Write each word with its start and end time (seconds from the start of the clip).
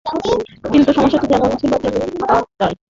কিন্তু 0.71 0.91
সমস্যাটি 0.93 1.27
যেমন 1.27 1.49
ছিল, 1.57 1.71
তেমনি 1.73 2.05
থাকিয়া 2.21 2.55
যায়। 2.59 2.75